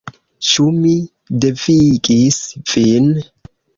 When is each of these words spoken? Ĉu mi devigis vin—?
Ĉu 0.51 0.63
mi 0.77 0.93
devigis 1.43 2.41
vin—? 2.73 3.13